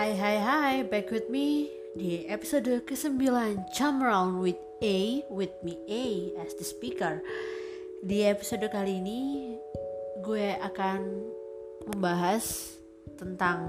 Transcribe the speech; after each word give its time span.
Hai 0.00 0.16
hai 0.16 0.38
hai, 0.40 0.76
back 0.88 1.12
with 1.12 1.28
me 1.28 1.68
di 1.92 2.24
episode 2.24 2.64
ke-9 2.88 3.20
Jump 3.76 4.00
Around 4.00 4.40
with 4.40 4.56
A, 4.80 5.20
with 5.28 5.52
me 5.60 5.76
A 5.92 6.32
as 6.40 6.56
the 6.56 6.64
speaker. 6.64 7.20
Di 8.00 8.24
episode 8.24 8.64
kali 8.72 8.96
ini 8.96 9.20
gue 10.24 10.56
akan 10.56 11.04
membahas 11.92 12.72
tentang 13.20 13.60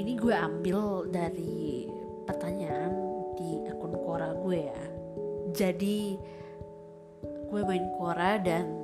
Ini 0.00 0.16
gue 0.16 0.32
ambil 0.32 1.12
dari 1.12 1.84
pertanyaan 2.24 2.88
di 3.36 3.68
akun 3.68 4.00
Quora 4.00 4.32
gue 4.32 4.60
ya. 4.64 4.82
Jadi 5.52 6.16
gue 7.52 7.60
main 7.68 7.84
Quora 8.00 8.40
dan 8.40 8.80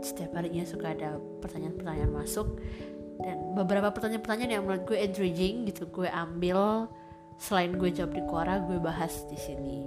setiap 0.00 0.40
harinya 0.40 0.64
suka 0.64 0.96
ada 0.96 1.20
pertanyaan-pertanyaan 1.44 2.16
masuk 2.16 2.48
dan 3.20 3.56
beberapa 3.56 3.88
pertanyaan-pertanyaan 3.92 4.52
yang 4.60 4.64
menurut 4.64 4.84
gue 4.88 4.98
intriguing 5.00 5.64
gitu 5.68 5.88
gue 5.88 6.08
ambil 6.08 6.90
selain 7.36 7.76
gue 7.76 7.92
jawab 7.92 8.12
di 8.16 8.22
Quora 8.24 8.60
gue 8.64 8.80
bahas 8.80 9.24
di 9.28 9.38
sini. 9.38 9.78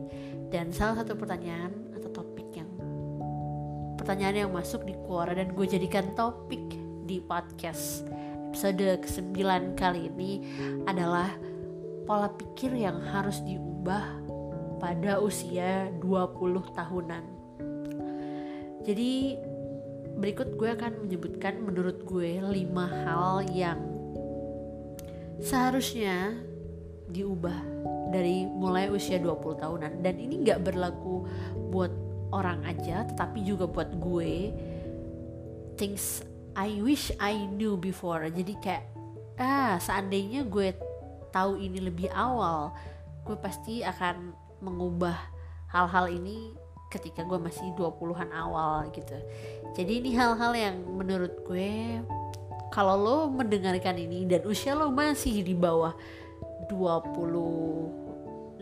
Dan 0.50 0.74
salah 0.74 1.06
satu 1.06 1.14
pertanyaan 1.14 1.94
atau 1.94 2.10
topik 2.10 2.50
yang 2.58 2.70
pertanyaan 3.98 4.46
yang 4.48 4.52
masuk 4.54 4.86
di 4.86 4.98
Quora 5.06 5.38
dan 5.38 5.54
gue 5.54 5.66
jadikan 5.66 6.14
topik 6.18 6.62
di 7.06 7.22
podcast 7.22 8.06
episode 8.50 9.06
ke-9 9.06 9.38
kali 9.78 10.10
ini 10.10 10.42
adalah 10.90 11.30
pola 12.10 12.34
pikir 12.34 12.74
yang 12.74 12.98
harus 12.98 13.46
diubah 13.46 14.26
pada 14.82 15.22
usia 15.22 15.94
20 16.02 16.74
tahunan. 16.74 17.24
Jadi 18.82 19.38
berikut 20.20 20.60
gue 20.60 20.70
akan 20.76 21.08
menyebutkan 21.08 21.64
menurut 21.64 22.04
gue 22.04 22.44
lima 22.44 22.86
hal 22.86 23.48
yang 23.50 23.80
seharusnya 25.40 26.36
diubah 27.10 27.56
dari 28.12 28.46
mulai 28.46 28.92
usia 28.92 29.18
20 29.18 29.64
tahunan. 29.64 29.92
Dan 30.04 30.16
ini 30.20 30.44
nggak 30.46 30.62
berlaku 30.68 31.26
buat 31.74 31.92
orang 32.30 32.62
aja 32.68 33.08
tetapi 33.10 33.42
juga 33.48 33.66
buat 33.66 33.90
gue. 33.98 34.54
Things 35.80 36.22
I 36.54 36.84
wish 36.84 37.16
I 37.18 37.48
knew 37.48 37.80
before. 37.80 38.28
Jadi 38.28 38.54
kayak 38.60 38.86
ah 39.40 39.80
seandainya 39.80 40.44
gue 40.44 40.76
tahu 41.32 41.62
ini 41.64 41.80
lebih 41.80 42.12
awal 42.12 42.76
gue 43.24 43.38
pasti 43.40 43.86
akan 43.86 44.34
mengubah 44.60 45.16
hal-hal 45.70 46.10
ini 46.10 46.58
ketika 46.90 47.22
gue 47.22 47.38
masih 47.38 47.70
20-an 47.78 48.34
awal 48.34 48.90
gitu. 48.90 49.14
Jadi 49.78 50.02
ini 50.02 50.18
hal-hal 50.18 50.54
yang 50.58 50.76
menurut 50.90 51.46
gue 51.46 52.02
kalau 52.70 52.98
lo 52.98 53.18
mendengarkan 53.30 53.98
ini 53.98 54.26
dan 54.26 54.46
usia 54.46 54.74
lo 54.78 54.90
masih 54.94 55.42
di 55.42 55.54
bawah 55.58 55.94
25 56.70 58.62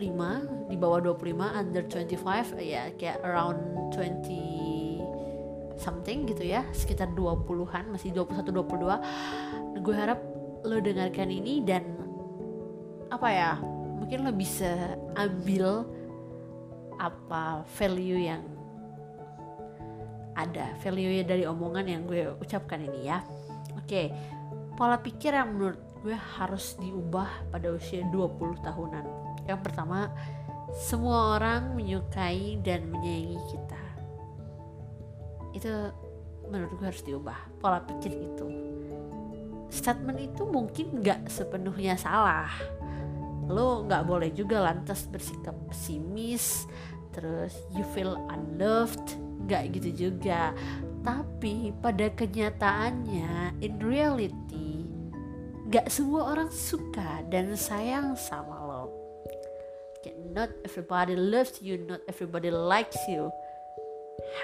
di 0.68 0.76
bawah 0.76 1.00
25 1.12 1.60
under 1.60 1.84
25 1.84 2.56
ya 2.64 2.88
kayak 2.96 3.20
around 3.24 3.60
20 3.92 5.76
something 5.78 6.24
gitu 6.26 6.44
ya 6.48 6.64
sekitar 6.72 7.12
20-an 7.12 7.92
masih 7.92 8.12
21 8.16 8.48
22 8.48 9.84
gue 9.84 9.94
harap 9.94 10.20
lo 10.64 10.76
dengarkan 10.82 11.28
ini 11.30 11.62
dan 11.62 11.84
apa 13.08 13.28
ya 13.30 13.52
mungkin 14.00 14.26
lo 14.26 14.32
bisa 14.34 14.96
ambil 15.14 15.86
apa 16.98 17.62
value 17.78 18.26
yang 18.26 18.42
ada 20.38 20.70
value 20.78 21.26
dari 21.26 21.42
omongan 21.46 21.86
yang 21.86 22.02
gue 22.06 22.30
ucapkan 22.38 22.78
ini 22.82 23.10
ya. 23.10 23.22
Oke 23.78 24.10
pola 24.78 24.94
pikir 25.02 25.34
yang 25.34 25.58
menurut 25.58 25.82
gue 26.06 26.14
harus 26.14 26.78
diubah 26.78 27.50
pada 27.50 27.74
usia 27.74 28.06
20 28.14 28.62
tahunan. 28.62 29.04
Yang 29.50 29.60
pertama 29.66 30.14
semua 30.70 31.34
orang 31.34 31.74
menyukai 31.74 32.62
dan 32.62 32.86
menyayangi 32.86 33.40
kita. 33.50 33.82
Itu 35.50 35.72
menurut 36.46 36.70
gue 36.78 36.86
harus 36.86 37.02
diubah 37.02 37.58
pola 37.58 37.82
pikir 37.82 38.14
itu. 38.14 38.46
Statement 39.68 40.22
itu 40.22 40.46
mungkin 40.46 41.02
gak 41.02 41.26
sepenuhnya 41.28 41.98
salah 41.98 42.48
lo 43.48 43.88
nggak 43.88 44.04
boleh 44.04 44.30
juga 44.36 44.60
lantas 44.60 45.08
bersikap 45.08 45.56
pesimis 45.72 46.68
terus 47.16 47.56
you 47.72 47.82
feel 47.96 48.14
unloved 48.30 49.16
nggak 49.48 49.80
gitu 49.80 50.12
juga. 50.12 50.52
Tapi 51.00 51.72
pada 51.80 52.12
kenyataannya 52.12 53.56
in 53.64 53.80
reality 53.80 54.84
nggak 55.68 55.88
semua 55.88 56.36
orang 56.36 56.52
suka 56.52 57.24
dan 57.32 57.56
sayang 57.56 58.12
sama 58.14 58.54
lo. 58.68 58.84
Not 60.32 60.52
everybody 60.64 61.16
loves 61.16 61.58
you 61.64 61.80
not 61.80 62.04
everybody 62.06 62.52
likes 62.52 63.00
you. 63.08 63.32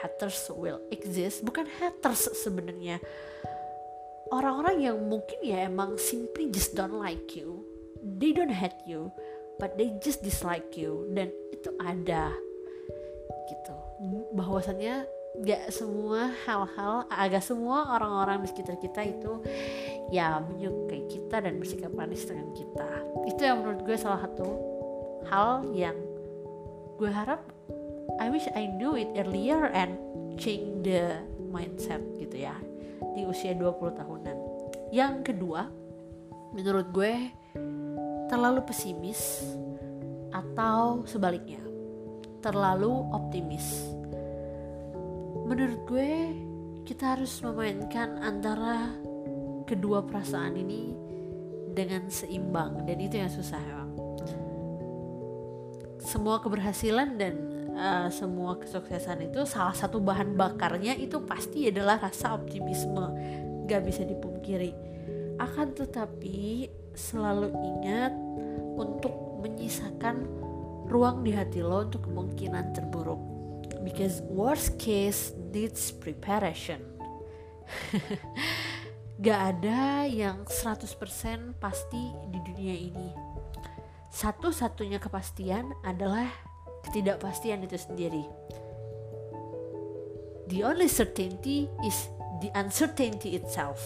Haters 0.01 0.49
will 0.49 0.81
exist. 0.89 1.45
Bukan 1.45 1.69
haters 1.69 2.33
sebenarnya. 2.41 2.99
Orang-orang 4.33 4.81
yang 4.81 4.97
mungkin 5.05 5.37
ya 5.45 5.69
emang 5.69 6.01
simply 6.01 6.49
just 6.49 6.73
don't 6.73 6.97
like 6.97 7.37
you 7.37 7.74
they 8.05 8.37
don't 8.37 8.53
hate 8.53 8.77
you 8.85 9.09
but 9.57 9.81
they 9.81 9.97
just 10.05 10.21
dislike 10.21 10.77
you 10.77 11.09
dan 11.17 11.33
itu 11.55 11.71
ada 11.81 12.31
gitu. 13.49 13.77
Bahwasannya 14.37 15.09
gak 15.43 15.75
semua 15.75 16.31
hal-hal 16.47 17.11
agak 17.11 17.43
semua 17.43 17.91
orang-orang 17.91 18.47
di 18.47 18.49
sekitar 18.55 18.79
kita 18.79 19.03
itu 19.03 19.33
ya 20.15 20.39
menyukai 20.39 21.11
kita 21.11 21.43
dan 21.43 21.59
bersikap 21.59 21.91
manis 21.91 22.23
dengan 22.23 22.55
kita. 22.55 22.89
Itu 23.27 23.41
yang 23.43 23.65
menurut 23.65 23.83
gue 23.83 23.97
salah 23.99 24.23
satu 24.23 24.49
hal 25.27 25.67
yang 25.75 25.97
gue 27.01 27.11
harap 27.11 27.43
I 28.23 28.31
wish 28.31 28.47
I 28.55 28.71
knew 28.71 28.95
it 28.95 29.11
earlier 29.19 29.67
and 29.75 29.99
change 30.39 30.87
the 30.87 31.19
mindset 31.51 32.03
gitu 32.21 32.47
ya 32.47 32.55
di 33.19 33.27
usia 33.27 33.59
20 33.59 33.99
tahunan. 33.99 34.37
Yang 34.95 35.35
kedua 35.35 35.67
menurut 36.55 36.95
gue 36.95 37.35
terlalu 38.29 38.65
pesimis 38.65 39.45
atau 40.35 41.07
sebaliknya 41.07 41.65
terlalu 42.45 42.93
optimis. 43.15 43.89
Menurut 45.49 45.81
gue 45.89 46.13
kita 46.85 47.17
harus 47.17 47.33
memainkan 47.41 48.21
antara 48.21 48.93
kedua 49.65 50.05
perasaan 50.05 50.61
ini 50.61 50.93
dengan 51.73 52.13
seimbang 52.13 52.85
dan 52.85 52.97
itu 53.01 53.17
yang 53.17 53.33
susah 53.33 53.61
emang. 53.65 53.93
Semua 56.05 56.37
keberhasilan 56.45 57.17
dan 57.17 57.35
uh, 57.73 58.09
semua 58.13 58.61
kesuksesan 58.61 59.33
itu 59.33 59.49
salah 59.49 59.73
satu 59.73 59.99
bahan 60.05 60.37
bakarnya 60.37 60.93
itu 61.01 61.25
pasti 61.25 61.73
adalah 61.73 61.97
rasa 61.97 62.37
optimisme. 62.37 63.09
Gak 63.65 63.89
bisa 63.89 64.05
dipungkiri. 64.05 64.77
Akan 65.41 65.73
tetapi 65.73 66.69
selalu 66.95 67.51
ingat 67.55 68.15
untuk 68.75 69.13
menyisakan 69.43 70.27
ruang 70.89 71.23
di 71.23 71.35
hati 71.35 71.61
lo 71.61 71.85
untuk 71.87 72.09
kemungkinan 72.09 72.75
terburuk. 72.75 73.21
Because 73.85 74.25
worst 74.25 74.81
case 74.81 75.37
needs 75.53 75.93
preparation. 75.93 76.81
Gak 79.25 79.41
ada 79.57 80.09
yang 80.09 80.43
100% 80.49 80.89
pasti 81.61 82.03
di 82.33 82.39
dunia 82.43 82.75
ini. 82.75 83.11
Satu-satunya 84.11 84.99
kepastian 84.99 85.71
adalah 85.85 86.27
ketidakpastian 86.87 87.67
itu 87.67 87.79
sendiri. 87.79 88.25
The 90.51 90.61
only 90.61 90.87
certainty 90.93 91.73
is 91.83 91.97
the 92.45 92.53
uncertainty 92.53 93.35
itself. 93.39 93.81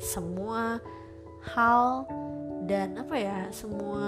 Semua 0.00 0.80
hal 1.56 2.04
dan 2.70 2.94
apa 3.02 3.18
ya 3.18 3.50
semua 3.50 4.06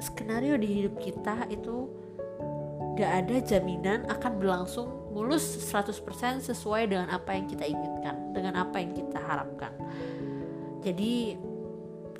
skenario 0.00 0.56
di 0.56 0.64
hidup 0.80 0.96
kita 0.96 1.44
itu 1.52 1.92
gak 2.96 3.12
ada 3.20 3.36
jaminan 3.44 4.08
akan 4.08 4.40
berlangsung 4.40 5.12
mulus 5.12 5.44
100% 5.68 5.92
sesuai 6.40 6.88
dengan 6.88 7.12
apa 7.12 7.36
yang 7.36 7.44
kita 7.44 7.68
inginkan 7.68 8.32
dengan 8.32 8.64
apa 8.64 8.80
yang 8.80 8.96
kita 8.96 9.20
harapkan. 9.20 9.76
Jadi 10.80 11.36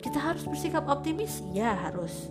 kita 0.04 0.20
harus 0.20 0.44
bersikap 0.44 0.84
optimis. 0.92 1.40
Ya 1.56 1.72
harus. 1.72 2.28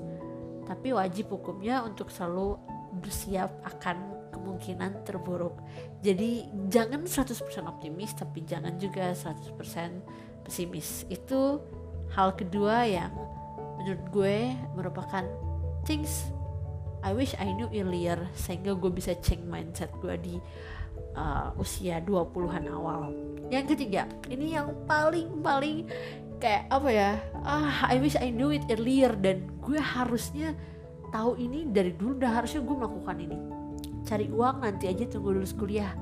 Tapi 0.69 0.94
wajib 0.94 1.33
hukumnya 1.33 1.81
untuk 1.81 2.13
selalu 2.13 2.62
bersiap 3.01 3.50
akan 3.65 3.98
kemungkinan 4.38 5.01
terburuk. 5.01 5.57
Jadi 6.06 6.45
jangan 6.69 7.09
100% 7.09 7.42
optimis 7.65 8.13
tapi 8.13 8.45
jangan 8.45 8.77
juga 8.77 9.18
100% 9.18 10.45
pesimis. 10.45 11.09
Itu 11.09 11.59
hal 12.15 12.38
kedua 12.38 12.88
yang 12.88 13.12
menurut 13.87 14.03
gue 14.11 14.51
merupakan 14.75 15.23
things 15.87 16.27
I 17.07 17.15
wish 17.15 17.31
I 17.39 17.55
knew 17.55 17.71
earlier 17.71 18.19
sehingga 18.35 18.75
gue 18.75 18.91
bisa 18.91 19.15
change 19.23 19.47
mindset 19.47 19.87
gue 20.03 20.11
di 20.19 20.35
uh, 21.15 21.55
usia 21.55 22.03
20-an 22.03 22.67
awal. 22.67 23.15
Yang 23.47 23.79
ketiga, 23.79 24.11
ini 24.27 24.59
yang 24.59 24.75
paling 24.83 25.39
paling 25.39 25.87
kayak 26.43 26.67
apa 26.67 26.89
ya 26.91 27.11
ah 27.47 27.87
I 27.87 27.95
wish 28.03 28.19
I 28.19 28.27
knew 28.27 28.51
it 28.51 28.67
earlier 28.67 29.15
dan 29.15 29.47
gue 29.63 29.79
harusnya 29.79 30.51
tahu 31.15 31.39
ini 31.39 31.71
dari 31.71 31.95
dulu 31.95 32.19
udah 32.19 32.43
harusnya 32.43 32.59
gue 32.67 32.75
melakukan 32.75 33.17
ini. 33.23 33.39
Cari 34.03 34.27
uang 34.27 34.67
nanti 34.67 34.91
aja 34.91 35.07
tunggu 35.07 35.31
lulus 35.31 35.55
kuliah. 35.55 35.95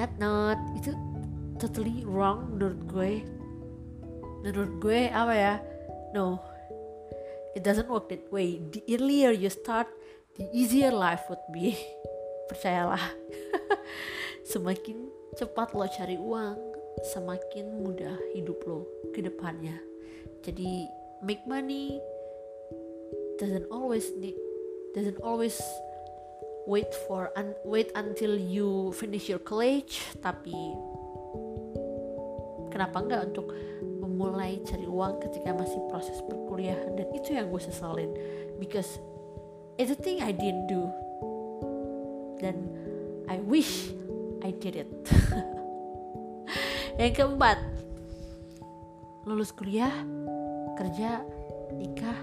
That 0.00 0.16
not 0.16 0.56
itu 0.72 0.96
totally 1.60 2.00
wrong 2.08 2.56
menurut 2.56 2.80
gue. 2.88 3.12
Menurut 4.40 4.72
gue 4.80 5.12
apa 5.12 5.34
ya 5.36 5.54
no 6.16 6.49
it 7.54 7.62
doesn't 7.62 7.88
work 7.88 8.08
that 8.10 8.26
way. 8.32 8.60
The 8.60 8.82
earlier 8.94 9.30
you 9.30 9.50
start 9.50 9.88
the 10.36 10.46
easier 10.52 10.90
life 10.90 11.26
would 11.28 11.42
be. 11.52 11.74
Percayalah. 12.50 13.02
Semakin 14.50 15.10
cepat 15.38 15.74
lo 15.78 15.86
cari 15.86 16.18
uang 16.18 16.58
semakin 17.14 17.80
mudah 17.80 18.18
hidup 18.34 18.60
lo 18.66 18.84
ke 19.14 19.22
depannya. 19.22 19.78
Jadi 20.42 20.90
make 21.22 21.44
money 21.46 22.00
doesn't 23.38 23.68
always 23.70 24.10
need 24.18 24.36
doesn't 24.92 25.20
always 25.22 25.56
wait 26.66 26.90
for 27.06 27.30
un, 27.36 27.54
wait 27.64 27.88
until 27.94 28.36
you 28.36 28.92
finish 28.92 29.30
your 29.30 29.40
college 29.40 30.02
tapi 30.20 30.54
kenapa 32.68 33.00
enggak 33.00 33.20
untuk 33.32 33.52
memulai 34.00 34.58
cari 34.64 34.88
uang 34.88 35.20
ketika 35.20 35.52
masih 35.52 35.78
proses 35.92 36.18
perkuliahan. 36.24 36.96
Dan 36.96 37.06
itu 37.12 37.36
yang 37.36 37.52
gue 37.52 37.62
sesalin. 37.62 38.10
Because 38.56 38.98
it's 39.76 39.92
a 39.92 39.98
thing 39.98 40.24
I 40.24 40.32
didn't 40.32 40.66
do. 40.66 40.88
Dan 42.40 42.56
I 43.28 43.38
wish 43.44 43.92
I 44.40 44.56
did 44.56 44.80
it. 44.80 44.90
Yang 47.00 47.12
keempat 47.20 47.56
lulus 49.28 49.52
kuliah 49.52 49.92
kerja 50.80 51.20
nikah 51.76 52.16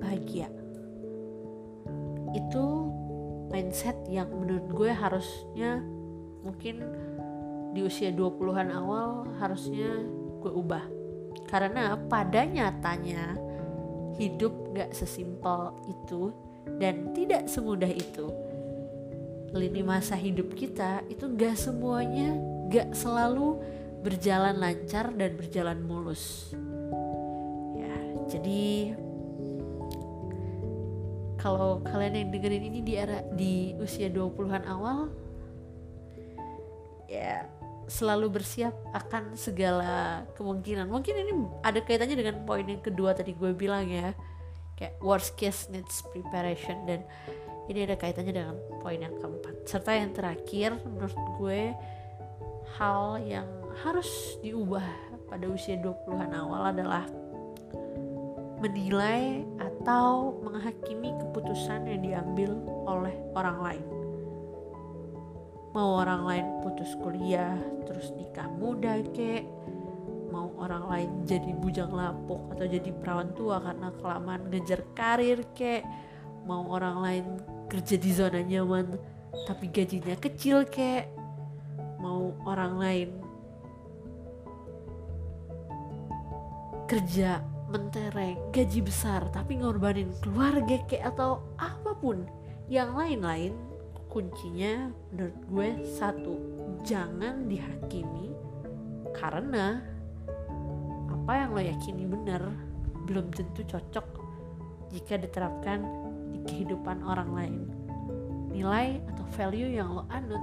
bahagia. 0.00 0.52
Itu 2.36 2.92
mindset 3.48 3.96
yang 4.12 4.28
menurut 4.28 4.68
gue 4.68 4.90
harusnya 4.92 5.80
mungkin 6.44 6.84
di 7.72 7.80
usia 7.84 8.12
20-an 8.12 8.68
awal 8.72 9.28
harusnya 9.40 10.04
gue 10.40 10.52
ubah 10.52 10.97
karena 11.46 11.94
pada 12.10 12.42
nyatanya 12.42 13.38
hidup 14.18 14.74
gak 14.74 14.90
sesimpel 14.90 15.76
itu 15.86 16.34
dan 16.82 17.14
tidak 17.14 17.46
semudah 17.46 17.88
itu. 17.88 18.26
Lini 19.54 19.80
masa 19.80 20.18
hidup 20.18 20.52
kita 20.52 21.06
itu 21.08 21.24
gak 21.38 21.56
semuanya 21.56 22.34
gak 22.68 22.92
selalu 22.92 23.62
berjalan 24.02 24.58
lancar 24.58 25.14
dan 25.14 25.38
berjalan 25.38 25.78
mulus. 25.80 26.52
Ya 27.78 27.96
jadi 28.26 28.94
kalau 31.38 31.80
kalian 31.86 32.14
yang 32.26 32.28
dengerin 32.34 32.64
ini 32.66 32.80
di 32.82 32.92
era 32.98 33.22
di 33.32 33.72
usia 33.78 34.10
20-an 34.10 34.66
awal 34.66 35.06
ya 37.08 37.46
selalu 37.88 38.38
bersiap 38.38 38.76
akan 38.92 39.34
segala 39.34 40.22
kemungkinan. 40.36 40.86
Mungkin 40.86 41.14
ini 41.16 41.32
ada 41.64 41.80
kaitannya 41.80 42.14
dengan 42.14 42.44
poin 42.44 42.62
yang 42.62 42.84
kedua 42.84 43.16
tadi 43.16 43.32
gue 43.34 43.50
bilang 43.56 43.88
ya. 43.88 44.12
Kayak 44.78 44.94
worst 45.02 45.34
case 45.34 45.66
needs 45.74 46.06
preparation 46.14 46.86
dan 46.86 47.02
ini 47.66 47.82
ada 47.82 47.98
kaitannya 47.98 48.30
dengan 48.30 48.56
poin 48.78 49.00
yang 49.00 49.16
keempat. 49.18 49.66
Serta 49.66 49.96
yang 49.96 50.14
terakhir 50.14 50.78
menurut 50.86 51.18
gue 51.40 51.74
hal 52.78 53.18
yang 53.24 53.48
harus 53.82 54.38
diubah 54.44 54.84
pada 55.26 55.44
usia 55.50 55.76
20-an 55.82 56.32
awal 56.32 56.70
adalah 56.70 57.04
menilai 58.58 59.46
atau 59.58 60.38
menghakimi 60.42 61.14
keputusan 61.26 61.86
yang 61.86 62.00
diambil 62.02 62.50
oleh 62.86 63.14
orang 63.34 63.58
lain. 63.62 63.97
Mau 65.78 66.02
orang 66.02 66.26
lain 66.26 66.46
putus 66.58 66.98
kuliah, 66.98 67.54
terus 67.86 68.10
nikah 68.18 68.50
muda 68.50 68.98
kek, 69.14 69.46
mau 70.26 70.50
orang 70.58 70.90
lain 70.90 71.10
jadi 71.22 71.54
bujang 71.54 71.94
lapuk 71.94 72.50
atau 72.50 72.66
jadi 72.66 72.90
perawan 72.98 73.30
tua 73.38 73.62
karena 73.62 73.94
kelamaan 73.94 74.42
ngejar 74.50 74.82
karir 74.98 75.38
kek, 75.54 75.86
mau 76.50 76.66
orang 76.74 76.98
lain 76.98 77.24
kerja 77.70 77.94
di 77.94 78.10
zona 78.10 78.42
nyaman 78.42 78.98
tapi 79.46 79.70
gajinya 79.70 80.18
kecil 80.18 80.66
kek, 80.66 81.14
mau 82.02 82.34
orang 82.42 82.74
lain 82.82 83.08
kerja 86.90 87.38
mentereng 87.70 88.50
gaji 88.50 88.82
besar 88.82 89.30
tapi 89.30 89.62
ngorbanin 89.62 90.10
keluarga 90.26 90.82
kayak 90.90 91.14
atau 91.14 91.38
apa 91.54 91.94
pun 92.02 92.26
yang 92.66 92.98
lain-lain 92.98 93.67
kuncinya 94.08 94.88
menurut 95.12 95.36
gue 95.52 95.68
satu 95.84 96.34
jangan 96.82 97.44
dihakimi 97.46 98.32
karena 99.12 99.84
apa 101.12 101.32
yang 101.36 101.50
lo 101.52 101.60
yakini 101.60 102.04
benar 102.08 102.42
belum 103.04 103.28
tentu 103.32 103.64
cocok 103.68 104.06
jika 104.88 105.20
diterapkan 105.20 105.84
di 106.32 106.38
kehidupan 106.48 107.04
orang 107.04 107.30
lain. 107.36 107.60
Nilai 108.48 109.00
atau 109.12 109.24
value 109.36 109.76
yang 109.76 109.92
lo 109.92 110.08
anut 110.08 110.40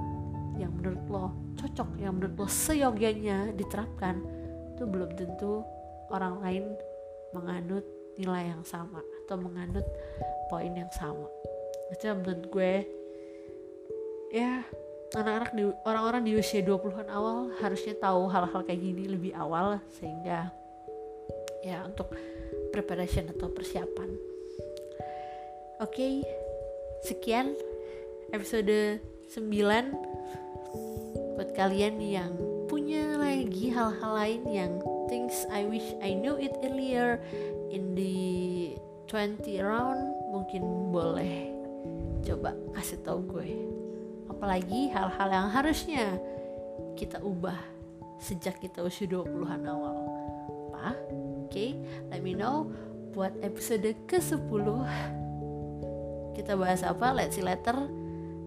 yang 0.56 0.72
menurut 0.72 1.02
lo 1.10 1.24
cocok 1.58 1.98
yang 1.98 2.16
menurut 2.16 2.34
lo 2.38 2.48
seyogianya 2.48 3.50
diterapkan 3.58 4.22
itu 4.74 4.86
belum 4.86 5.10
tentu 5.18 5.66
orang 6.14 6.38
lain 6.40 6.64
menganut 7.34 7.84
nilai 8.16 8.54
yang 8.54 8.62
sama 8.62 9.02
atau 9.24 9.36
menganut 9.36 9.84
poin 10.48 10.70
yang 10.70 10.90
sama. 10.94 11.26
Itu 11.90 12.14
menurut 12.14 12.46
gue 12.48 12.72
ya 14.30 14.62
anak-anak 15.14 15.50
di 15.54 15.62
orang-orang 15.86 16.22
di 16.26 16.32
usia 16.34 16.60
20-an 16.66 17.08
awal 17.08 17.54
harusnya 17.62 17.94
tahu 17.94 18.26
hal-hal 18.26 18.60
kayak 18.66 18.82
gini 18.82 19.06
lebih 19.06 19.32
awal 19.38 19.78
sehingga 19.96 20.50
ya 21.62 21.86
untuk 21.86 22.10
preparation 22.74 23.30
atau 23.30 23.46
persiapan. 23.50 24.10
Oke 25.78 25.92
okay, 25.92 26.14
sekian 27.06 27.54
episode 28.34 28.98
9 29.30 29.94
buat 31.36 31.50
kalian 31.54 32.00
yang 32.00 32.32
punya 32.66 33.20
lagi 33.20 33.70
hal-hal 33.70 34.12
lain 34.16 34.42
yang 34.50 34.72
things 35.06 35.46
I 35.52 35.68
wish 35.70 35.86
I 36.02 36.18
knew 36.18 36.34
it 36.34 36.56
earlier 36.66 37.22
in 37.70 37.94
the 37.94 38.74
20 39.06 39.38
round 39.62 40.02
mungkin 40.34 40.90
boleh 40.90 41.54
coba 42.26 42.58
kasih 42.74 42.98
tau 43.06 43.22
gue 43.22 43.85
apalagi 44.36 44.92
hal-hal 44.92 45.28
yang 45.32 45.48
harusnya 45.48 46.20
kita 46.92 47.24
ubah 47.24 47.56
sejak 48.20 48.60
kita 48.60 48.84
usia 48.84 49.08
20-an 49.08 49.64
awal 49.64 49.96
apa? 50.70 50.92
Oke, 51.46 51.48
okay, 51.48 51.70
let 52.12 52.20
me 52.20 52.36
know 52.36 52.68
buat 53.16 53.32
episode 53.40 53.88
ke-10 54.04 54.66
kita 56.36 56.52
bahas 56.52 56.84
apa? 56.84 57.16
Let's 57.16 57.40
see 57.40 57.40
later 57.40 57.88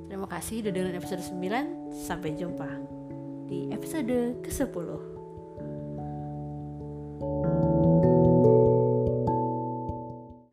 Terima 0.10 0.26
kasih 0.30 0.66
udah 0.66 0.72
dengerin 0.74 0.98
episode 0.98 1.22
9 1.26 1.94
Sampai 1.94 2.38
jumpa 2.38 2.70
di 3.50 3.74
episode 3.74 4.46
ke-10 4.46 5.19